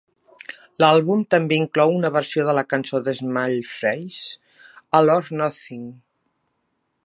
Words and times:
L'àlbum 0.83 1.19
també 1.33 1.59
inclou 1.63 1.93
una 1.97 2.11
versió 2.15 2.47
de 2.49 2.55
la 2.59 2.65
cançó 2.73 3.03
de 3.09 3.15
Small 3.19 3.55
Faces 3.73 4.19
"All 5.01 5.15
or 5.19 5.33
Nothing". 5.43 5.89